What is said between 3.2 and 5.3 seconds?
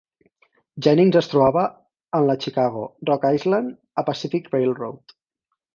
Island and Pacific Railroad.